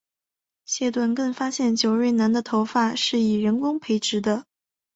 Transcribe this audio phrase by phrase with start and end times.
[0.65, 4.45] 谢顿更发现久瑞南的头发是以人工培植的。